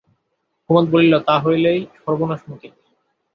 [0.65, 2.67] কুমুদ বলিল, তা হলেই সর্বনাশ মতি।